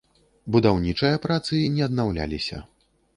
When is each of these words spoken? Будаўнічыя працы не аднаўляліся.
Будаўнічыя 0.53 1.19
працы 1.25 1.59
не 1.75 1.83
аднаўляліся. 1.89 2.57